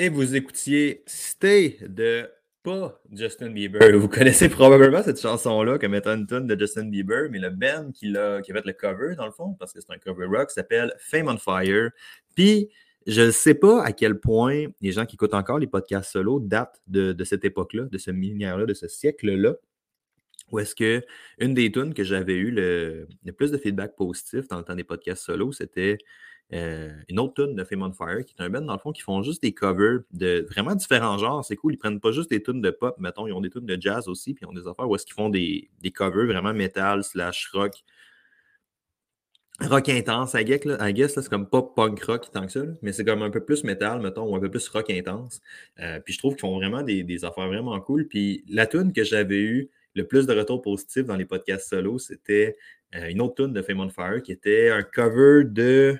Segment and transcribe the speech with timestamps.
[0.00, 2.30] Et vous écoutiez Stay de
[2.62, 3.98] pas Justin Bieber.
[3.98, 7.90] Vous connaissez probablement cette chanson-là comme étant une tune de Justin Bieber, mais le band
[7.92, 10.26] qui, l'a- qui a fait le cover, dans le fond, parce que c'est un cover
[10.26, 11.90] rock, s'appelle Fame on Fire.
[12.36, 12.68] Puis,
[13.08, 16.38] je ne sais pas à quel point les gens qui écoutent encore les podcasts solo
[16.38, 19.54] datent de, cette époque-là, de ce millénaire-là, de ce siècle-là.
[20.52, 21.02] Où est-ce que
[21.38, 24.76] une des tunes que j'avais eu le, le plus de feedback positif dans le temps
[24.76, 25.98] des podcasts solo, c'était
[26.54, 28.92] euh, une autre tune de Fame on Fire, qui est un band, dans le fond,
[28.92, 31.44] qui font juste des covers de vraiment différents genres.
[31.44, 31.74] C'est cool.
[31.74, 34.08] Ils prennent pas juste des tunes de pop, mettons, ils ont des tunes de jazz
[34.08, 37.50] aussi, puis ils ont des affaires où est-ce qu'ils font des, covers vraiment metal slash
[37.52, 37.74] rock.
[39.60, 42.92] Rock intense, I guess, là, là, c'est comme pas punk rock tant que ça, mais
[42.92, 45.40] c'est comme un peu plus metal, mettons, ou un peu plus rock intense.
[45.80, 48.06] Euh, puis je trouve qu'ils font vraiment des, des affaires vraiment cool.
[48.06, 51.98] Puis la tune que j'avais eu le plus de retours positifs dans les podcasts solo,
[51.98, 52.56] c'était
[52.94, 55.98] euh, une autre tune de Fame on Fire qui était un cover de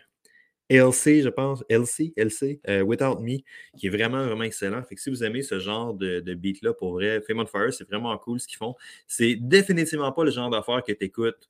[0.71, 3.39] LC, je pense, LC, LC, euh, Without Me,
[3.77, 4.83] qui est vraiment, vraiment excellent.
[4.83, 7.73] Fait que si vous aimez ce genre de, de beat-là, pour vrai, Fame on Fire,
[7.73, 8.75] c'est vraiment cool ce qu'ils font.
[9.07, 11.49] C'est définitivement pas le genre d'affaires que tu écoutes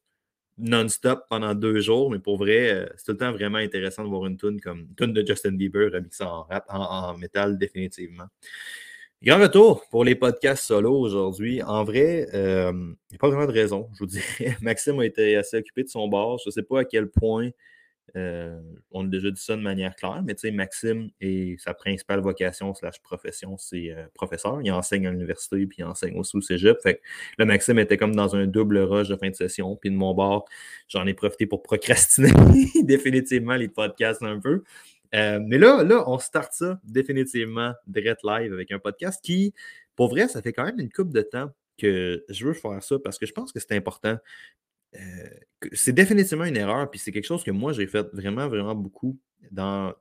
[0.58, 4.08] non-stop pendant deux jours, mais pour vrai, euh, c'est tout le temps vraiment intéressant de
[4.08, 8.26] voir une tune comme une tune de Justin Bieber remixée en rap, en, métal, définitivement.
[9.22, 11.62] Grand retour pour les podcasts solo aujourd'hui.
[11.62, 14.56] En vrai, euh, il n'y a pas vraiment de raison, je vous dirais.
[14.60, 16.38] Maxime a été assez occupé de son bord.
[16.44, 17.50] Je ne sais pas à quel point
[18.16, 18.60] euh,
[18.90, 22.20] on a déjà dit ça de manière claire, mais tu sais, Maxime et sa principale
[22.20, 24.60] vocation slash profession, c'est euh, professeur.
[24.62, 26.80] Il enseigne à l'université puis il enseigne aussi au cégep.
[26.82, 27.00] Fait que
[27.38, 29.76] là, Maxime était comme dans un double rush de fin de session.
[29.76, 30.46] Puis de mon bord,
[30.88, 32.32] j'en ai profité pour procrastiner
[32.82, 34.62] définitivement les podcasts un peu.
[35.14, 39.54] Euh, mais là, là, on start ça définitivement direct live avec un podcast qui,
[39.96, 42.96] pour vrai, ça fait quand même une coupe de temps que je veux faire ça
[43.02, 44.18] parce que je pense que c'est important.
[44.96, 45.28] Euh,
[45.72, 49.18] c'est définitivement une erreur, puis c'est quelque chose que moi j'ai fait vraiment, vraiment beaucoup
[49.50, 49.94] dans,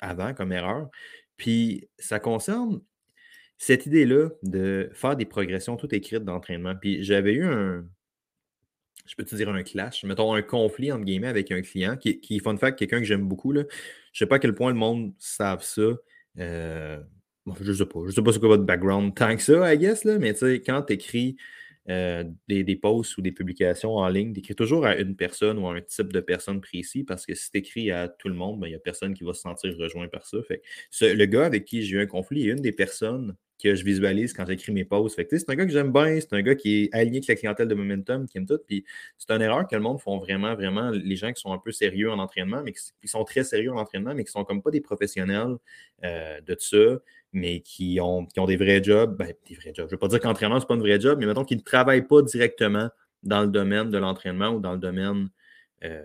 [0.00, 0.90] avant comme erreur.
[1.36, 2.80] Puis ça concerne
[3.56, 6.74] cette idée-là de faire des progressions toutes écrites d'entraînement.
[6.74, 7.86] Puis j'avais eu un,
[9.06, 12.20] je peux te dire un clash, mettons un conflit entre guillemets avec un client qui,
[12.20, 13.52] qui fun fact, quelqu'un que j'aime beaucoup.
[13.52, 13.64] Là.
[14.12, 15.82] Je sais pas à quel point le monde savent ça.
[16.38, 17.00] Euh,
[17.60, 18.00] je sais pas.
[18.06, 20.40] Je sais pas c'est quoi votre background tant que ça, I guess, là, mais tu
[20.40, 21.36] sais, quand tu écris
[21.88, 25.58] euh, des, des posts ou des publications en ligne, tu écris toujours à une personne
[25.58, 28.34] ou à un type de personne précis parce que si tu écris à tout le
[28.34, 30.38] monde, ben, il n'y a personne qui va se sentir rejoint par ça.
[30.42, 30.62] Fait
[31.00, 34.32] le gars avec qui j'ai eu un conflit est une des personnes que je visualise
[34.32, 35.16] quand j'écris mes posts.
[35.16, 37.34] Fait c'est un gars que j'aime bien, c'est un gars qui est aligné avec la
[37.36, 38.58] clientèle de Momentum, qui aime tout.
[38.66, 38.84] Puis
[39.18, 41.72] c'est une erreur que le monde font vraiment, vraiment, les gens qui sont un peu
[41.72, 44.62] sérieux en entraînement, mais qui, qui sont très sérieux en entraînement, mais qui sont comme
[44.62, 45.56] pas des professionnels
[46.04, 46.98] euh, de ça,
[47.32, 49.16] mais qui ont, qui ont des vrais jobs.
[49.16, 49.88] Ben, des vrais jobs.
[49.88, 51.62] Je ne veux pas dire qu'entraîneur, c'est pas un vrai job, mais mettons qu'ils ne
[51.62, 52.88] travaillent pas directement
[53.22, 55.28] dans le domaine de l'entraînement ou dans le domaine
[55.84, 56.02] euh,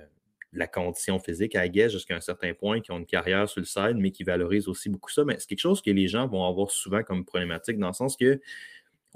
[0.53, 3.59] de la condition physique à guess jusqu'à un certain point, qui ont une carrière sur
[3.59, 5.23] le side, mais qui valorisent aussi beaucoup ça.
[5.25, 8.15] Mais c'est quelque chose que les gens vont avoir souvent comme problématique, dans le sens
[8.17, 8.39] que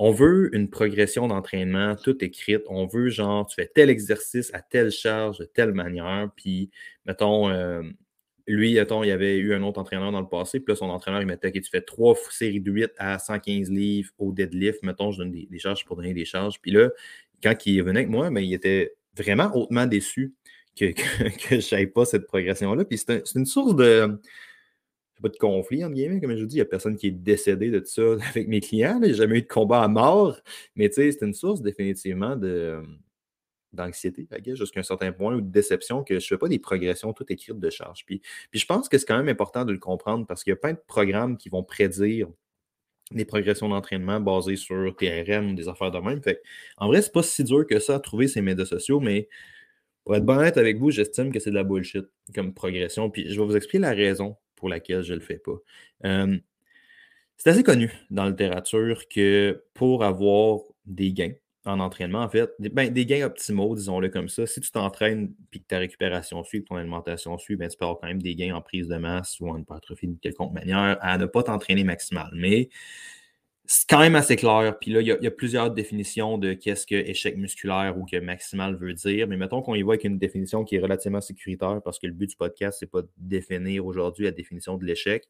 [0.01, 2.63] on veut une progression d'entraînement toute écrite.
[2.69, 6.29] On veut, genre, tu fais tel exercice à telle charge, de telle manière.
[6.38, 6.71] Puis,
[7.05, 7.83] mettons, euh,
[8.54, 10.60] lui, mettons, il y avait eu un autre entraîneur dans le passé.
[10.60, 13.69] Puis là, son entraîneur, il mettait que tu fais trois séries de 8 à 115
[13.69, 14.81] livres au deadlift.
[14.84, 16.60] Mettons, je donne des, charges pour donner des charges.
[16.60, 16.90] Puis là,
[17.44, 20.34] quand il venait avec moi, ben, il était vraiment hautement déçu
[20.75, 20.86] que,
[21.50, 22.86] je n'avais pas cette progression-là.
[22.86, 24.19] Puis c'est un- c'est une source de
[25.22, 27.12] pas de conflit, entre guillemets, comme je vous dis, il n'y a personne qui est
[27.12, 29.01] décédé de tout ça avec mes clients.
[29.01, 30.40] a jamais eu de combat à mort.
[30.75, 32.81] Mais tu sais, c'est une source définitivement de,
[33.74, 37.13] d'anxiété, jusqu'à un certain point, ou de déception que je ne fais pas des progressions
[37.13, 38.06] toutes écrites de charge.
[38.06, 40.54] Puis, puis je pense que c'est quand même important de le comprendre parce qu'il y
[40.54, 42.27] a plein de programmes qui vont prédire
[43.12, 46.21] des progressions d'entraînement basées sur TRM ou des affaires de même.
[46.77, 49.27] En vrai, c'est pas si dur que ça à trouver ces médias sociaux, mais
[50.04, 52.06] pour être honnête avec vous, j'estime que c'est de la bullshit
[52.36, 53.10] comme progression.
[53.10, 55.57] Puis je vais vous expliquer la raison pour laquelle je ne le fais pas.
[57.38, 61.33] C'est assez connu dans la littérature que pour avoir des gains
[61.65, 65.33] en entraînement, en fait, des, ben, des gains optimaux, disons-le comme ça, si tu t'entraînes
[65.53, 68.35] et que ta récupération suit, ton alimentation suit, ben, tu peux avoir quand même des
[68.35, 71.83] gains en prise de masse ou en hypertrophie d'une quelconque manière à ne pas t'entraîner
[71.83, 72.29] maximal.
[72.33, 72.69] Mais
[73.71, 74.79] c'est quand même assez clair.
[74.79, 78.75] Puis là, il y, a, plusieurs définitions de qu'est-ce que échec musculaire ou que maximal
[78.75, 79.27] veut dire.
[79.27, 82.13] Mais mettons qu'on y voit avec une définition qui est relativement sécuritaire parce que le
[82.13, 85.23] but du podcast, c'est pas de définir aujourd'hui la définition de l'échec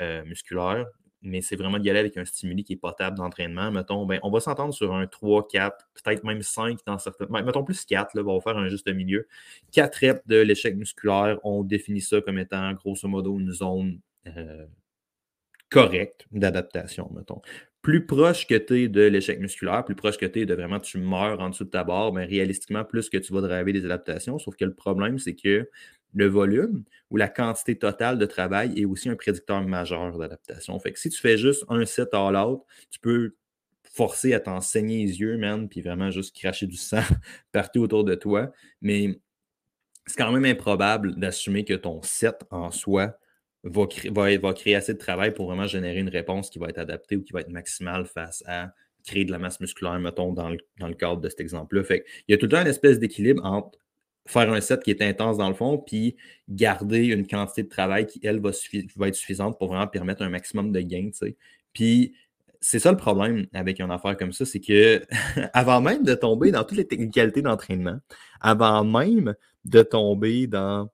[0.00, 0.86] euh, musculaire,
[1.22, 3.70] mais c'est vraiment d'y aller avec un stimuli qui est potable d'entraînement.
[3.70, 7.26] Mettons, ben, on va s'entendre sur un 3, 4, peut-être même 5 dans certains.
[7.26, 9.26] Ben, mettons plus 4, là, on va faire un juste milieu.
[9.72, 14.66] 4 reps de l'échec musculaire, on définit ça comme étant grosso modo une zone euh,
[15.68, 17.42] correcte d'adaptation, mettons
[17.82, 20.80] plus proche que tu es de l'échec musculaire, plus proche que tu es de vraiment
[20.80, 23.84] tu meurs en dessous de ta barre, mais réalistiquement, plus que tu vas driver des
[23.84, 24.38] adaptations.
[24.38, 25.68] Sauf que le problème, c'est que
[26.14, 30.78] le volume ou la quantité totale de travail est aussi un prédicteur majeur d'adaptation.
[30.78, 33.34] Fait que si tu fais juste un set all-out, tu peux
[33.92, 37.02] forcer à t'en saigner les yeux, man, puis vraiment juste cracher du sang
[37.52, 38.52] partout autour de toi.
[38.80, 39.20] Mais
[40.06, 43.18] c'est quand même improbable d'assumer que ton set en soi
[43.62, 43.86] va,
[44.54, 47.32] créer assez de travail pour vraiment générer une réponse qui va être adaptée ou qui
[47.32, 48.72] va être maximale face à
[49.04, 51.84] créer de la masse musculaire, mettons, dans le, dans le cadre de cet exemple-là.
[51.84, 53.78] Fait il y a tout le temps une espèce d'équilibre entre
[54.26, 56.16] faire un set qui est intense dans le fond, puis
[56.48, 58.50] garder une quantité de travail qui, elle, va,
[58.96, 61.10] va être suffisante pour vraiment permettre un maximum de gains.
[61.72, 62.14] Puis
[62.60, 65.02] c'est ça le problème avec une affaire comme ça, c'est que
[65.52, 67.98] avant même de tomber dans toutes les technicalités d'entraînement,
[68.40, 69.34] avant même
[69.64, 70.90] de tomber dans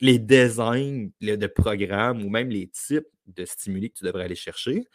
[0.00, 4.86] les designs de programmes ou même les types de stimuli que tu devrais aller chercher,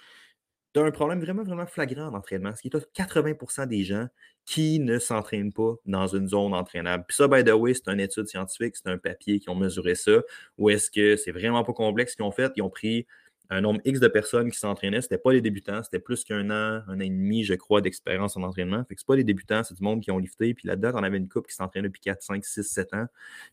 [0.75, 2.53] tu as un problème vraiment, vraiment flagrant d'entraînement.
[2.53, 4.07] Ce qui est 80% des gens
[4.45, 7.05] qui ne s'entraînent pas dans une zone entraînable.
[7.07, 9.95] Puis ça, by the way, c'est une étude scientifique, c'est un papier qui ont mesuré
[9.95, 10.21] ça.
[10.57, 12.51] Ou est-ce que c'est vraiment pas complexe ce qu'ils ont fait?
[12.57, 13.07] Ils ont pris
[13.49, 15.01] un nombre X de personnes qui s'entraînaient.
[15.01, 17.81] Ce n'était pas les débutants, c'était plus qu'un an, un an et demi, je crois,
[17.81, 18.83] d'expérience en entraînement.
[18.87, 20.53] Fait que pas les débutants, c'est du monde qui ont lifté.
[20.53, 23.05] Puis là-dedans, on avait une coupe qui s'entraînait depuis 4, 5, 6, 7 ans.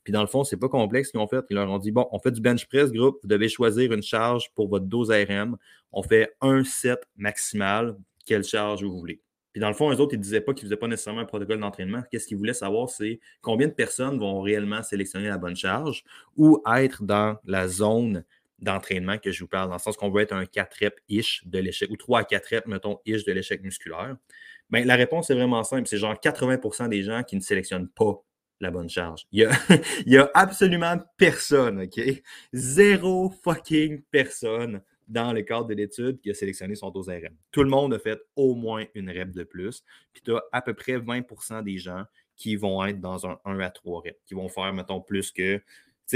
[0.04, 1.44] Puis dans le fond, c'est pas complexe ce qu'ils ont fait.
[1.50, 4.02] Ils leur ont dit bon, on fait du bench press, groupe, vous devez choisir une
[4.02, 5.56] charge pour votre dose RM.
[5.92, 7.96] On fait un set maximal,
[8.26, 9.20] quelle charge vous voulez.
[9.52, 11.20] Puis dans le fond, eux autres, ils ne disaient pas qu'ils ne faisaient pas nécessairement
[11.20, 12.02] un protocole d'entraînement.
[12.10, 16.04] Qu'est-ce qu'ils voulaient savoir, c'est combien de personnes vont réellement sélectionner la bonne charge
[16.36, 18.24] ou être dans la zone
[18.62, 21.42] d'entraînement que je vous parle, dans le sens qu'on veut être un 4 reps ish
[21.46, 24.16] de l'échec, ou 3 à 4 reps, mettons, ish de l'échec musculaire.
[24.70, 25.86] Bien, la réponse est vraiment simple.
[25.86, 28.22] C'est genre 80% des gens qui ne sélectionnent pas
[28.60, 29.26] la bonne charge.
[29.32, 29.48] Il
[30.06, 32.00] y a, absolument personne, OK?
[32.52, 37.36] Zéro fucking personne dans le cadre de l'étude qui a sélectionné son dose RM.
[37.50, 39.84] Tout le monde a fait au moins une rep de plus.
[40.12, 42.04] Puis tu as à peu près 20% des gens
[42.36, 45.60] qui vont être dans un 1 à 3 reps, qui vont faire, mettons, plus que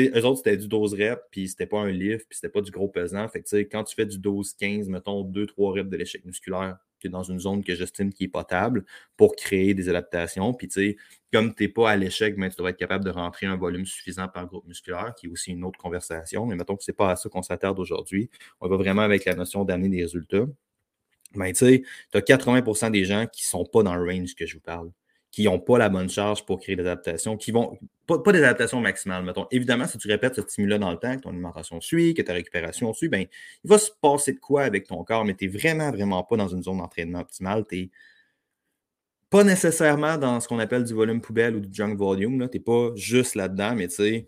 [0.05, 2.61] sais, eux autres, c'était du 12 reps, puis c'était pas un lift, puis c'était pas
[2.61, 3.29] du gros pesant.
[3.29, 7.11] Fait que, quand tu fais du 12-15, mettons 2-3 reps de l'échec musculaire, tu es
[7.11, 8.85] dans une zone que j'estime qui est potable
[9.17, 10.55] pour créer des adaptations.
[10.55, 10.97] Puis, tu sais,
[11.33, 13.85] comme tu n'es pas à l'échec, ben, tu dois être capable de rentrer un volume
[13.85, 16.47] suffisant par groupe musculaire, qui est aussi une autre conversation.
[16.47, 18.31] Mais mettons que ce n'est pas à ça qu'on s'attarde aujourd'hui.
[18.61, 20.47] On va vraiment avec la notion d'amener des résultats.
[21.35, 21.83] Mais ben, tu sais,
[22.13, 24.63] tu as 80 des gens qui ne sont pas dans le range que je vous
[24.63, 24.91] parle
[25.37, 27.79] qui n'ont pas la bonne charge pour créer des adaptations, qui vont.
[28.07, 29.47] Pas, des adaptations maximales, mettons.
[29.51, 32.33] Évidemment, si tu répètes ce stimulus dans le temps, que ton alimentation suit, que ta
[32.33, 33.27] récupération suit, ben,
[33.63, 36.39] il va se passer de quoi avec ton corps, mais tu n'es vraiment, vraiment pas
[36.39, 37.67] dans une zone d'entraînement optimale.
[37.69, 37.91] Tu n'es
[39.29, 42.49] pas nécessairement dans ce qu'on appelle du volume poubelle ou du junk volume.
[42.49, 44.27] Tu n'es pas juste là-dedans, mais tu sais,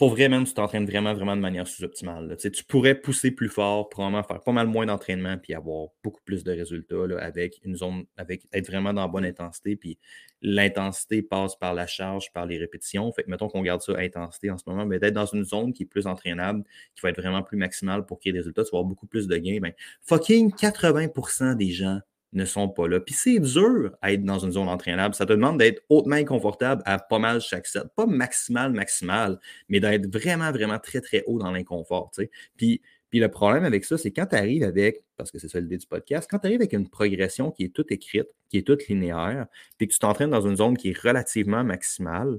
[0.00, 2.34] pour vrai, même, tu t'entraînes vraiment, vraiment de manière sous-optimale.
[2.38, 6.42] Tu pourrais pousser plus fort, probablement faire pas mal moins d'entraînement, puis avoir beaucoup plus
[6.42, 9.76] de résultats avec une zone, avec être vraiment dans bonne intensité.
[9.76, 9.98] Puis
[10.40, 13.12] l'intensité passe par la charge, par les répétitions.
[13.12, 15.44] Fait que mettons qu'on garde ça à intensité en ce moment, mais d'être dans une
[15.44, 16.64] zone qui est plus entraînable,
[16.94, 18.88] qui va être vraiment plus maximale pour qu'il y ait des résultats, tu vas avoir
[18.88, 19.58] beaucoup plus de gains.
[19.60, 22.00] Ben, fucking 80% des gens
[22.32, 23.00] ne sont pas là.
[23.00, 25.14] Puis c'est dur à être dans une zone entraînable.
[25.14, 27.84] Ça te demande d'être hautement confortable à pas mal chaque set.
[27.96, 32.10] Pas maximal, maximal, mais d'être vraiment, vraiment très, très haut dans l'inconfort.
[32.56, 35.58] Puis, puis le problème avec ça, c'est quand tu arrives avec, parce que c'est ça
[35.58, 38.66] l'idée du podcast, quand tu arrives avec une progression qui est toute écrite, qui est
[38.66, 39.46] toute linéaire,
[39.78, 42.38] puis que tu t'entraînes dans une zone qui est relativement maximale,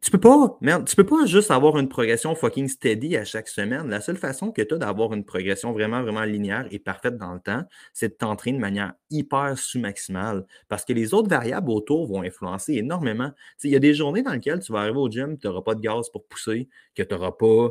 [0.00, 3.48] tu peux pas, merde, tu peux pas juste avoir une progression fucking steady à chaque
[3.48, 3.88] semaine.
[3.88, 7.32] La seule façon que tu as d'avoir une progression vraiment, vraiment linéaire et parfaite dans
[7.32, 10.46] le temps, c'est de t'entraîner de manière hyper sous-maximale.
[10.68, 13.32] Parce que les autres variables autour vont influencer énormément.
[13.64, 15.74] Il y a des journées dans lesquelles tu vas arriver au gym, tu n'auras pas
[15.74, 17.70] de gaz pour pousser, que tu n'auras pas.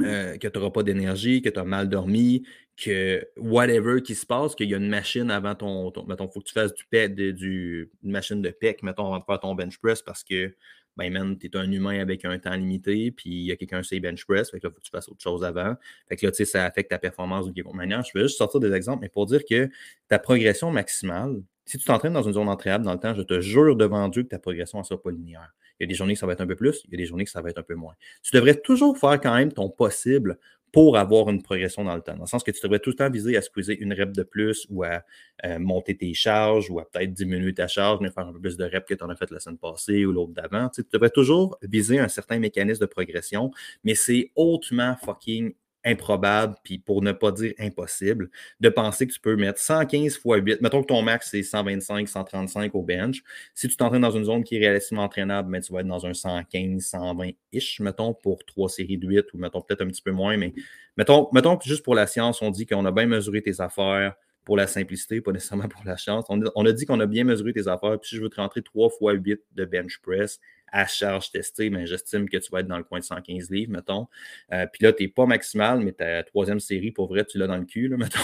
[0.00, 2.42] Euh, que tu n'auras pas d'énergie, que tu as mal dormi,
[2.76, 5.92] que whatever qui se passe, qu'il y a une machine avant ton.
[5.92, 9.18] ton mettons, il faut que tu fasses du, du, une machine de PEC, mettons, avant
[9.20, 10.54] de faire ton bench press parce que
[10.96, 13.82] ben man, tu es un humain avec un temps limité, puis il y a quelqu'un
[13.82, 15.74] qui bench press, fait que là, faut que tu fasses autre chose avant.
[16.08, 18.02] Fait que là, tu sais, ça affecte ta performance d'une quelconque manière.
[18.02, 19.68] Je vais juste sortir des exemples, mais pour dire que
[20.08, 23.40] ta progression maximale, si tu t'entraînes dans une zone entraînable dans le temps, je te
[23.40, 25.52] jure devant Dieu que ta progression ne sera pas linéaire.
[25.78, 26.96] Il y a des journées que ça va être un peu plus, il y a
[26.96, 27.94] des journées que ça va être un peu moins.
[28.22, 30.38] Tu devrais toujours faire quand même ton possible
[30.76, 32.12] pour avoir une progression dans le temps.
[32.16, 34.22] Dans le sens que tu devrais tout le temps viser à squeezer une rep de
[34.22, 35.02] plus ou à
[35.46, 38.58] euh, monter tes charges ou à peut-être diminuer ta charge, mais faire un peu plus
[38.58, 40.68] de reps que tu en as fait la semaine passée ou l'autre d'avant.
[40.68, 43.52] Tu devrais toujours viser un certain mécanisme de progression,
[43.84, 45.54] mais c'est hautement fucking
[45.86, 48.28] improbable, puis pour ne pas dire impossible,
[48.60, 50.60] de penser que tu peux mettre 115 fois 8.
[50.60, 53.22] Mettons que ton max, c'est 125, 135 au bench.
[53.54, 56.04] Si tu t'entraînes dans une zone qui est relativement entraînable, mais tu vas être dans
[56.04, 60.10] un 115, 120-ish, mettons, pour trois séries de 8, ou mettons peut-être un petit peu
[60.12, 60.52] moins, mais
[60.96, 64.14] mettons, mettons que juste pour la science, on dit qu'on a bien mesuré tes affaires
[64.44, 66.24] pour la simplicité, pas nécessairement pour la chance.
[66.28, 68.28] On a, on a dit qu'on a bien mesuré tes affaires, puis si je veux
[68.28, 70.40] te rentrer 3 fois 8 de bench press,
[70.72, 73.72] à charge testée, mais j'estime que tu vas être dans le coin de 115 livres,
[73.72, 74.08] mettons.
[74.52, 77.46] Euh, puis là, tu n'es pas maximal, mais ta troisième série, pour vrai, tu l'as
[77.46, 78.20] dans le cul, là, mettons.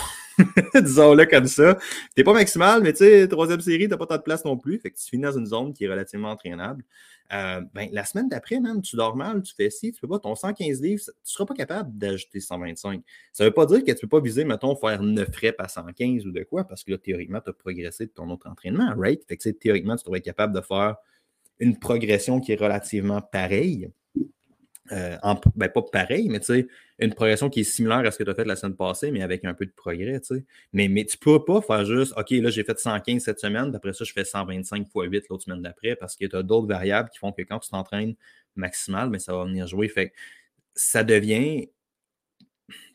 [0.74, 1.78] Disons-le comme ça.
[2.16, 4.56] Tu pas maximal, mais tu sais, troisième série, tu n'as pas tant de place non
[4.56, 4.78] plus.
[4.78, 6.84] Fait que tu finis dans une zone qui est relativement entraînable.
[7.32, 10.18] Euh, ben, la semaine d'après, même, tu dors mal, tu fais ci, tu peux pas,
[10.18, 13.02] ton 115 livres, tu ne seras pas capable d'ajouter 125.
[13.32, 15.56] Ça ne veut pas dire que tu ne peux pas viser, mettons, faire 9 reps
[15.58, 18.50] à 115 ou de quoi, parce que là, théoriquement, tu as progressé de ton autre
[18.50, 19.24] entraînement, right?
[19.26, 20.96] Fait que théoriquement, tu devrais être capable de faire
[21.58, 23.90] une progression qui est relativement pareille.
[24.90, 25.16] Euh,
[25.54, 26.66] ben, pas pareil, mais tu sais,
[26.98, 29.22] une progression qui est similaire à ce que tu as fait la semaine passée, mais
[29.22, 30.44] avec un peu de progrès, tu sais.
[30.72, 33.92] Mais, mais tu peux pas faire juste, OK, là, j'ai fait 115 cette semaine, d'après
[33.92, 37.08] ça, je fais 125 x 8 l'autre semaine d'après, parce que tu as d'autres variables
[37.10, 38.14] qui font que quand tu t'entraînes
[38.56, 39.88] maximal, mais ben, ça va venir jouer.
[39.88, 40.12] Fait
[40.74, 41.68] ça devient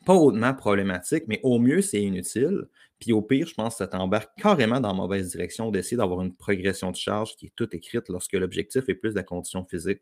[0.04, 2.66] pas hautement problématique, mais au mieux, c'est inutile.
[3.00, 6.20] Puis au pire, je pense que ça t'embarque carrément dans la mauvaise direction d'essayer d'avoir
[6.20, 9.64] une progression de charge qui est toute écrite lorsque l'objectif est plus de la condition
[9.64, 10.00] physique.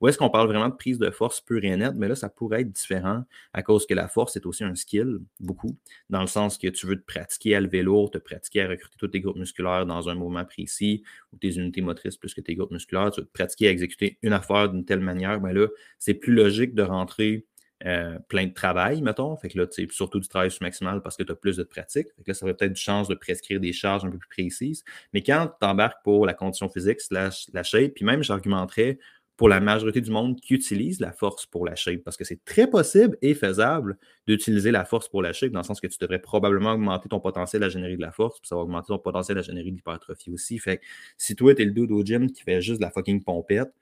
[0.00, 1.94] Ou est-ce qu'on parle vraiment de prise de force pure et nette?
[1.96, 5.20] Mais là, ça pourrait être différent à cause que la force est aussi un skill,
[5.40, 5.76] beaucoup,
[6.10, 8.96] dans le sens que tu veux te pratiquer à lever lourd, te pratiquer à recruter
[8.98, 11.02] tous tes groupes musculaires dans un moment précis
[11.32, 13.10] ou tes unités motrices plus que tes groupes musculaires.
[13.10, 15.40] Tu veux te pratiquer à exécuter une affaire d'une telle manière.
[15.40, 17.46] Mais là, c'est plus logique de rentrer
[17.84, 19.36] euh, plein de travail, mettons.
[19.36, 22.06] Fait que là, tu surtout du travail sous-maximal parce que tu as plus de pratique.
[22.16, 24.28] Fait que là, ça aurait peut-être du chance de prescrire des charges un peu plus
[24.28, 24.84] précises.
[25.12, 28.98] Mais quand tu embarques pour la condition physique slash la shape, puis même j'argumenterais
[29.36, 32.44] pour la majorité du monde qui utilise la force pour la shape, parce que c'est
[32.44, 35.98] très possible et faisable d'utiliser la force pour la shape, dans le sens que tu
[36.00, 38.98] devrais probablement augmenter ton potentiel à générer de la force, puis ça va augmenter ton
[38.98, 40.58] potentiel à générer de l'hypertrophie aussi.
[40.58, 40.84] Fait que
[41.18, 43.72] si toi, tu es le dude au gym qui fait juste de la fucking pompette,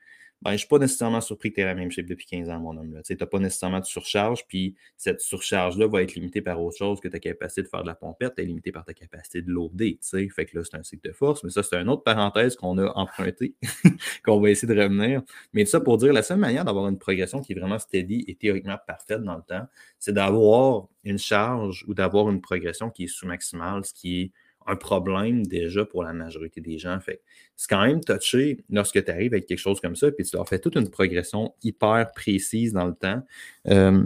[0.42, 2.50] ben, je ne suis pas nécessairement surpris que tu aies la même shape depuis 15
[2.50, 3.00] ans, mon homme.
[3.04, 7.00] Tu n'as pas nécessairement de surcharge, puis cette surcharge-là va être limitée par autre chose
[7.00, 9.50] que ta capacité de faire de la pompette, elle est limitée par ta capacité de
[9.52, 10.00] loader.
[10.02, 12.76] Fait que là, c'est un cycle de force, mais ça, c'est une autre parenthèse qu'on
[12.78, 13.54] a empruntée,
[14.24, 15.22] qu'on va essayer de revenir.
[15.52, 18.34] Mais ça pour dire, la seule manière d'avoir une progression qui est vraiment steady et
[18.34, 19.66] théoriquement parfaite dans le temps,
[20.00, 24.32] c'est d'avoir une charge ou d'avoir une progression qui est sous-maximale, ce qui est
[24.66, 26.98] un problème déjà pour la majorité des gens.
[27.00, 27.22] Fait
[27.56, 30.48] c'est quand même touché lorsque tu arrives avec quelque chose comme ça, puis tu leur
[30.48, 33.22] fais toute une progression hyper précise dans le temps.
[33.68, 34.02] Euh,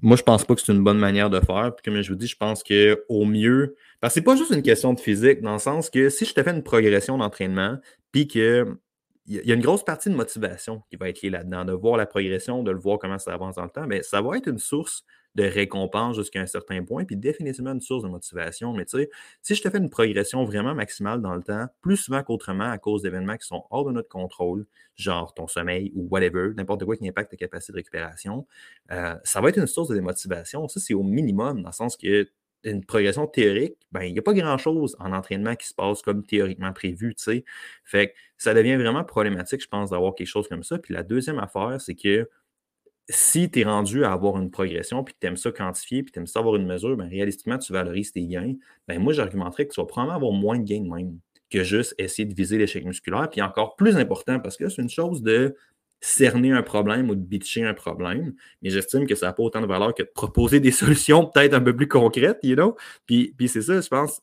[0.00, 1.72] moi, je pense pas que c'est une bonne manière de faire.
[1.74, 4.62] Puis comme je vous dis, je pense qu'au mieux, parce que c'est pas juste une
[4.62, 7.78] question de physique, dans le sens que si je te fais une progression d'entraînement,
[8.12, 8.78] puis que
[9.26, 11.98] il y a une grosse partie de motivation qui va être liée là-dedans, de voir
[11.98, 14.48] la progression, de le voir comment ça avance dans le temps, mais ça va être
[14.48, 18.72] une source de récompense jusqu'à un certain point, puis définitivement une source de motivation.
[18.72, 19.10] Mais tu sais,
[19.42, 22.78] si je te fais une progression vraiment maximale dans le temps, plus souvent qu'autrement à
[22.78, 24.66] cause d'événements qui sont hors de notre contrôle,
[24.96, 28.46] genre ton sommeil ou whatever, n'importe quoi qui impacte ta capacité de récupération,
[28.90, 30.66] euh, ça va être une source de démotivation.
[30.68, 32.28] Ça, c'est au minimum, dans le sens que
[32.64, 36.24] une progression théorique, ben, il n'y a pas grand-chose en entraînement qui se passe comme
[36.24, 37.44] théoriquement prévu, tu sais.
[37.84, 40.78] Fait ça devient vraiment problématique, je pense, d'avoir quelque chose comme ça.
[40.78, 42.28] Puis la deuxième affaire, c'est que
[43.08, 46.12] si tu es rendu à avoir une progression, puis que tu aimes ça quantifier, puis
[46.12, 48.54] tu aimes ça avoir une mesure, ben, réalistiquement, tu valorises tes gains,
[48.86, 51.18] ben, moi, j'argumenterais que tu vas probablement avoir moins de gains même
[51.50, 53.28] que juste essayer de viser l'échec musculaire.
[53.30, 55.56] Puis encore plus important, parce que c'est une chose de
[56.00, 59.60] cerner un problème ou de bitcher un problème, mais j'estime que ça n'a pas autant
[59.60, 62.76] de valeur que de proposer des solutions peut-être un peu plus concrètes, you know?
[63.06, 64.20] Puis, puis c'est ça, je pense,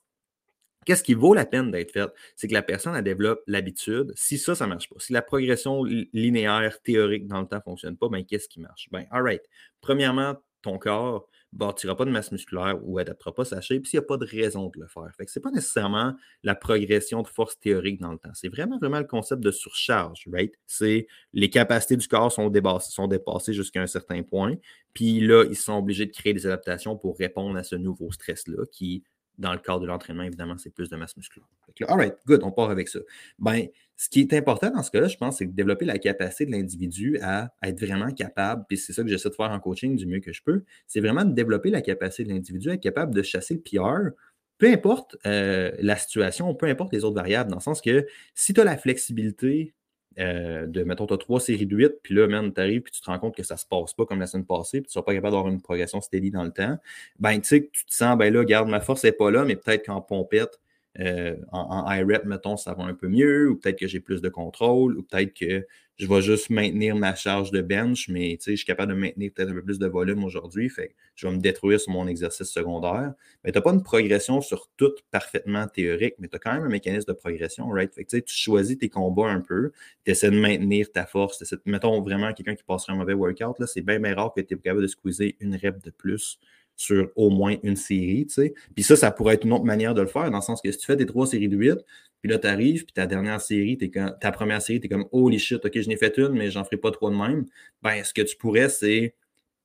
[0.86, 2.10] Qu'est-ce qui vaut la peine d'être fait?
[2.36, 4.13] C'est que la personne, elle développe l'habitude.
[4.15, 7.62] Si ça, ça ne marche pas, si la progression linéaire théorique dans le temps ne
[7.62, 8.88] fonctionne pas, ben, qu'est-ce qui marche?
[8.92, 9.42] Ben, all right.
[9.82, 14.00] Premièrement, ton corps ne bâtira pas de masse musculaire ou adaptera pas sa shape s'il
[14.00, 15.10] n'y a pas de raison de le faire.
[15.15, 18.34] Fait que ce n'est pas nécessairement la progression de force théorique dans le temps.
[18.34, 20.54] C'est vraiment, vraiment le concept de surcharge, right?
[20.65, 24.56] C'est les capacités du corps sont, dépassées, sont dépassées jusqu'à un certain point.
[24.94, 28.65] Puis là, ils sont obligés de créer des adaptations pour répondre à ce nouveau stress-là
[28.72, 29.04] qui
[29.38, 31.48] dans le cadre de l'entraînement, évidemment, c'est plus de masse musculaire.
[31.88, 33.00] all right, good, on part avec ça.
[33.39, 36.46] Ben, ce qui est important dans ce cas-là, je pense, c'est de développer la capacité
[36.46, 39.96] de l'individu à être vraiment capable, puis c'est ça que j'essaie de faire en coaching
[39.96, 42.84] du mieux que je peux, c'est vraiment de développer la capacité de l'individu à être
[42.84, 44.15] capable de chasser le PR,
[44.58, 48.54] peu importe euh, la situation, peu importe les autres variables, dans le sens que si
[48.54, 49.74] tu as la flexibilité
[50.19, 52.91] euh, de, mettons, tu as trois séries de 8, puis là, man, tu arrives, puis
[52.91, 54.98] tu te rends compte que ça se passe pas comme la semaine passée, puis tu
[54.98, 56.77] ne seras pas capable d'avoir une progression steady dans le temps,
[57.19, 59.55] ben, tu sais, tu te sens, ben là, garde, ma force n'est pas là, mais
[59.55, 60.60] peut-être qu'en pompette,
[61.00, 64.00] euh, en, en high rep, mettons, ça va un peu mieux, ou peut-être que j'ai
[64.00, 65.65] plus de contrôle, ou peut-être que
[65.97, 69.49] je vais juste maintenir ma charge de bench, mais je suis capable de maintenir peut-être
[69.49, 73.13] un peu plus de volume aujourd'hui, fait je vais me détruire sur mon exercice secondaire.
[73.43, 76.63] Mais tu n'as pas une progression sur tout parfaitement théorique, mais tu as quand même
[76.63, 77.93] un mécanisme de progression, right?
[77.93, 79.71] Fait que, tu choisis tes combats un peu,
[80.03, 81.43] tu essaies de maintenir ta force.
[81.65, 84.57] Mettons vraiment quelqu'un qui passerait un mauvais workout, c'est bien, bien rare que tu es
[84.57, 86.39] capable de squeezer une rep de plus
[86.75, 88.53] sur au moins une série, tu sais.
[88.75, 90.72] Puis ça, ça pourrait être une autre manière de le faire, dans le sens que
[90.72, 91.77] si tu fais tes trois séries de 8,
[92.22, 95.39] puis là, tu arrives, puis ta dernière série, ta première série, tu es comme Holy
[95.39, 97.46] shit, ok, je n'ai fait une, mais j'en ferai pas trois de même.
[97.82, 99.13] Ben, ce que tu pourrais, c'est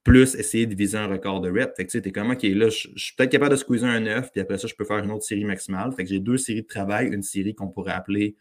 [0.05, 1.75] plus essayer de viser un record de rep.
[1.77, 4.01] Fait que tu sais, es comme, OK, là, je, suis peut-être capable de squeezer un
[4.01, 5.93] 9, puis après ça, je peux faire une autre série maximale.
[5.93, 8.37] Fait que j'ai deux séries de travail, une série qu'on pourrait appeler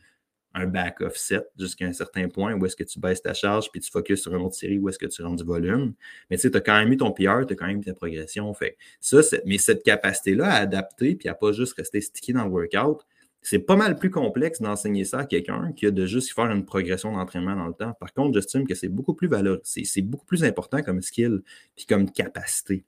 [0.53, 3.79] un back offset jusqu'à un certain point où est-ce que tu baisses ta charge puis
[3.81, 5.93] tu focuses sur une autre série où est-ce que tu rentres du volume.
[6.29, 7.85] Mais tu sais, tu as quand même eu ton PR, tu as quand même eu
[7.85, 8.53] ta progression.
[8.53, 12.51] Fait ça, mais cette capacité-là à adapter puis à pas juste rester stické dans le
[12.51, 13.05] workout,
[13.41, 17.13] c'est pas mal plus complexe d'enseigner ça à quelqu'un que de juste faire une progression
[17.13, 17.93] d'entraînement dans le temps.
[17.99, 21.41] Par contre, j'estime que c'est beaucoup plus valeur, c'est beaucoup plus important comme skill
[21.75, 22.83] puis comme capacité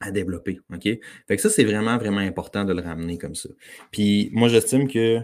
[0.00, 0.60] à développer.
[0.72, 0.82] OK?
[0.82, 3.50] Fait que ça, c'est vraiment, vraiment important de le ramener comme ça.
[3.90, 5.20] Puis moi, j'estime que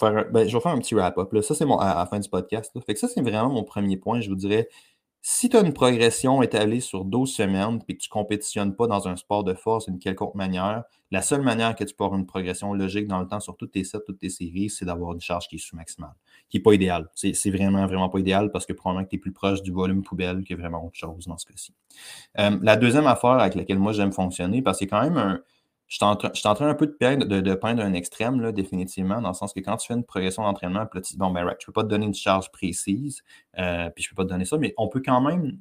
[0.00, 1.28] ben, je vais faire un petit wrap-up.
[1.42, 2.72] Ça, c'est à, la fin du podcast.
[2.84, 4.20] Fait que ça, c'est vraiment mon premier point.
[4.20, 4.68] Je vous dirais,
[5.22, 8.86] si tu as une progression étalée sur 12 semaines et que tu ne compétitionnes pas
[8.86, 12.18] dans un sport de force d'une quelconque manière, la seule manière que tu peux avoir
[12.18, 15.12] une progression logique dans le temps sur toutes tes sets, toutes tes séries, c'est d'avoir
[15.12, 16.14] une charge qui est sous-maximale,
[16.48, 17.10] qui n'est pas idéale.
[17.14, 20.02] C'est vraiment, vraiment pas idéal parce que probablement que tu es plus proche du volume
[20.02, 21.74] poubelle que vraiment autre chose dans ce cas-ci.
[22.38, 25.40] Euh, la deuxième affaire avec laquelle moi j'aime fonctionner, parce que c'est quand même un,
[25.90, 26.14] je suis, en
[26.54, 29.58] train, un peu de peindre, de, peindre un extrême, là, définitivement, dans le sens que
[29.58, 31.66] quand tu fais une progression d'entraînement, puis là, tu dis, bon, ben, right, je ne
[31.66, 33.24] peux pas te donner une charge précise,
[33.58, 35.58] euh, puis je ne peux pas te donner ça, mais on peut quand même,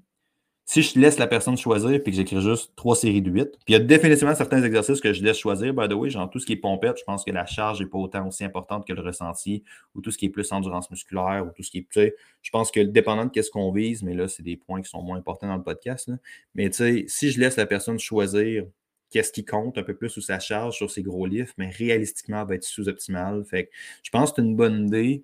[0.66, 3.60] si je laisse la personne choisir, puis que j'écris juste trois séries de 8, puis
[3.70, 6.38] il y a définitivement certains exercices que je laisse choisir, by the way, genre tout
[6.38, 8.94] ce qui est pompette, je pense que la charge n'est pas autant aussi importante que
[8.94, 9.64] le ressenti,
[9.96, 12.16] ou tout ce qui est plus endurance musculaire, ou tout ce qui est, tu sais,
[12.44, 15.02] je pense que dépendant de qu'est-ce qu'on vise, mais là, c'est des points qui sont
[15.02, 16.18] moins importants dans le podcast, là.
[16.54, 18.66] mais tu sais, si je laisse la personne choisir
[19.10, 22.46] qu'est-ce qui compte un peu plus sous sa charge sur ses gros livres, mais réalistiquement,
[22.46, 23.44] va être sous-optimal.
[23.46, 23.70] Fait que
[24.04, 25.24] je pense que c'est une bonne idée.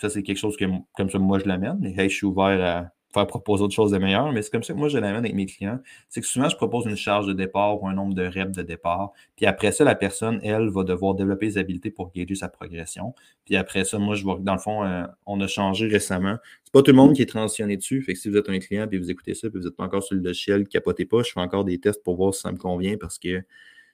[0.00, 1.78] Ça, c'est quelque chose que, comme ça, moi, je l'amène.
[1.80, 4.62] Mais hey, je suis ouvert à, faire proposer autre chose de meilleur, mais c'est comme
[4.62, 5.78] ça que moi je l'amène avec mes clients.
[6.08, 8.62] C'est que souvent, je propose une charge de départ ou un nombre de reps de
[8.62, 9.12] départ.
[9.36, 13.14] Puis après ça, la personne, elle, va devoir développer les habiletés pour guider sa progression.
[13.44, 16.36] Puis après ça, moi, je vois que dans le fond, euh, on a changé récemment.
[16.64, 18.02] C'est pas tout le monde qui est transitionné dessus.
[18.02, 19.84] Fait que si vous êtes un client et vous écoutez ça, puis vous n'êtes pas
[19.84, 21.22] encore sur le logiciel, capotez pas.
[21.22, 23.42] Je fais encore des tests pour voir si ça me convient parce que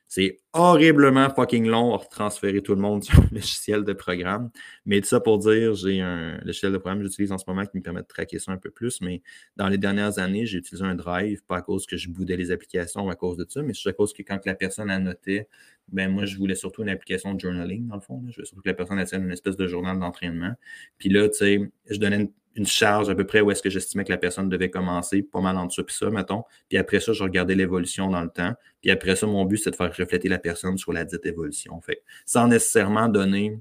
[0.09, 4.51] c'est horriblement fucking long à transférer tout le monde sur le logiciel de programme.
[4.85, 7.65] Mais tout ça pour dire, j'ai un logiciel de programme que j'utilise en ce moment
[7.65, 9.01] qui me permet de traquer ça un peu plus.
[9.01, 9.23] Mais
[9.57, 12.51] dans les dernières années, j'ai utilisé un drive, pas à cause que je boudais les
[12.51, 15.49] applications à cause de ça, mais c'est à cause que quand la personne annotait,
[15.89, 18.23] ben moi, je voulais surtout une application de journaling, dans le fond.
[18.29, 20.53] Je voulais surtout que la personne tienne une espèce de journal d'entraînement.
[20.99, 21.61] Puis là, tu sais,
[21.91, 24.49] je donnais une une charge à peu près où est-ce que j'estimais que la personne
[24.49, 26.45] devait commencer, pas mal en dessous, puis ça, mettons.
[26.69, 28.53] Puis après ça, je regardais l'évolution dans le temps.
[28.81, 31.81] Puis après ça, mon but, c'est de faire refléter la personne sur la dite évolution.
[31.81, 33.59] Fait sans nécessairement donner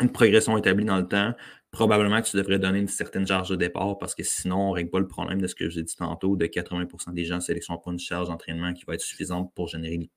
[0.00, 1.34] une progression établie dans le temps,
[1.70, 4.74] probablement que tu devrais donner une certaine charge de départ parce que sinon, on ne
[4.74, 7.40] règle pas le problème de ce que j'ai dit tantôt, de 80% des gens ne
[7.40, 10.10] sélectionnent pas une charge d'entraînement qui va être suffisante pour générer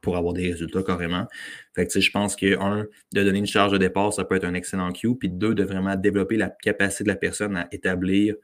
[0.00, 1.26] pour avoir des résultats carrément.
[1.74, 4.44] Fait que, je pense que, un, de donner une charge de départ, ça peut être
[4.44, 5.16] un excellent cue.
[5.16, 8.34] Puis deux, de vraiment développer la capacité de la personne à établir,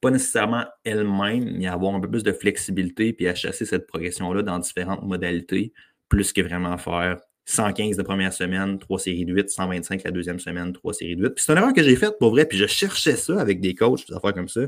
[0.00, 4.42] pas nécessairement elle-même, mais avoir un peu plus de flexibilité puis à chasser cette progression-là
[4.42, 5.72] dans différentes modalités,
[6.08, 7.18] plus que vraiment faire
[7.48, 11.22] 115 de première semaine, 3 séries de 8, 125 la deuxième semaine, 3 séries de
[11.22, 11.30] 8.
[11.30, 13.74] Puis c'est une erreur que j'ai faite pour vrai, puis je cherchais ça avec des
[13.74, 14.60] coachs, des affaires comme ça,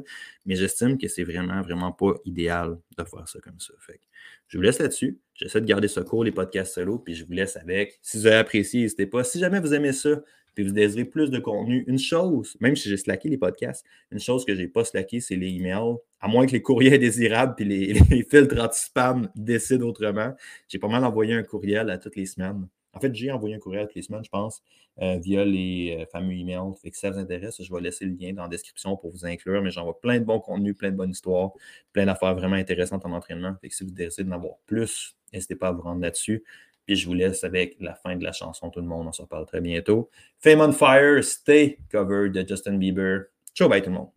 [0.46, 3.74] mais j'estime que c'est vraiment, vraiment pas idéal de faire ça comme ça.
[3.80, 4.00] Fait
[4.48, 5.18] je vous laisse là-dessus.
[5.34, 7.98] J'essaie de garder ça court, les podcasts solo, puis je vous laisse avec.
[8.02, 9.24] Si vous avez apprécié, n'hésitez pas.
[9.24, 10.22] Si jamais vous aimez ça,
[10.60, 14.20] puis vous désirez plus de contenu, une chose, même si j'ai slacké les podcasts, une
[14.20, 15.96] chose que je n'ai pas slacké, c'est les emails.
[16.20, 20.34] À moins que les courriers indésirables puis les, filtres anti-spam décident autrement.
[20.68, 22.68] J'ai pas mal envoyé un courriel à toutes les semaines.
[22.92, 24.62] En fait, j'ai envoyé un courriel toutes les semaines, je pense,
[25.00, 26.74] euh, via les euh, fameux emails.
[26.82, 29.12] Fait que si ça vous intéresse, je vais laisser le lien dans la description pour
[29.12, 29.62] vous inclure.
[29.62, 31.52] Mais j'envoie plein de bons contenus, plein de bonnes histoires,
[31.94, 33.54] plein d'affaires vraiment intéressantes en entraînement.
[33.62, 36.44] Fait que si vous décidez d'en avoir plus, n'hésitez pas à vous rendre là-dessus.
[36.90, 39.06] Puis je vous laisse avec la fin de la chanson, tout le monde.
[39.06, 40.10] On se reparle très bientôt.
[40.40, 43.26] Fame on Fire, Stay Cover de Justin Bieber.
[43.54, 44.08] Ciao, bye tout le monde.